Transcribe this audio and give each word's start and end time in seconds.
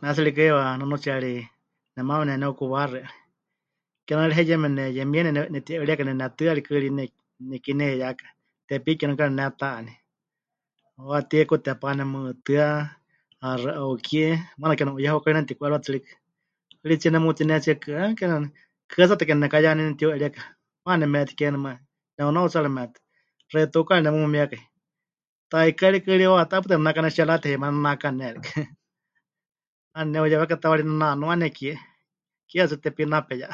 Ne 0.00 0.06
tsɨ 0.14 0.22
rikɨ 0.26 0.40
heiwa 0.44 0.64
nunuutsiyari 0.78 1.32
nemaama 1.94 2.24
neneukuwaxɨa, 2.26 3.00
kename 4.06 4.26
ri 4.30 4.34
heyeme 4.38 4.68
neyemie 4.76 5.20
ne... 5.24 5.30
ne... 5.36 5.40
netiu'erieka 5.52 6.04
ne 6.06 6.12
netɨa 6.20 6.56
rikɨ 6.58 6.72
ri 6.82 6.88
ne... 6.96 7.04
nekie 7.50 7.74
neheiyaka, 7.78 8.26
Tepiki 8.66 8.98
kename 9.00 9.18
waníu 9.22 9.36
neta'aní. 9.38 9.92
Waatíe 11.10 11.42
Kutepá 11.50 11.88
nemutɨ́a, 11.98 12.66
Ha 13.42 13.48
Xɨ'au 13.62 13.94
Kie, 14.06 14.26
maana 14.58 14.76
kename 14.78 14.94
huyé 14.96 15.08
heukayunekai 15.10 15.42
netiku'eriwatɨ 15.44 15.84
tsɨ 15.84 15.92
rikɨ, 15.96 16.10
hɨritsíe 16.80 17.10
nemutinetsie 17.12 17.72
kɨa 17.82 18.02
kena.. 18.18 18.36
kɨatsáta 18.90 19.24
kename 19.28 19.42
nekayaní 19.44 19.82
netiu'eríeka, 19.86 20.40
maana 20.84 21.00
nemetikexɨa 21.00 21.52
nomás 21.54 21.76
ne'unautsarɨmetɨ, 22.16 22.96
xeitukaari 23.50 24.02
nemumiekai, 24.04 24.62
taikái 25.50 25.90
rikɨ 25.94 26.10
ri 26.20 26.24
waatá 26.34 26.54
pɨta 26.62 26.74
nenakane 26.76 27.08
Chalate 27.16 27.46
heimá 27.50 27.66
nenakane 27.74 28.26
rikɨ, 28.36 28.52
'aana 29.94 30.10
neuyeweka 30.12 30.56
tawaarí 30.62 30.82
nenanua 30.88 31.34
nekie, 31.42 31.72
keewa 32.48 32.68
tsɨ 32.68 32.76
Tepic 32.82 33.06
napeyé'a. 33.12 33.52